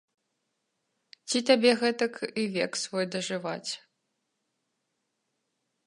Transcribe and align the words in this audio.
Ці 1.29 1.39
табе 1.51 1.71
гэтак 1.83 2.13
і 2.45 2.47
век 2.57 2.71
свой 2.85 3.05
дажываць! 3.17 3.71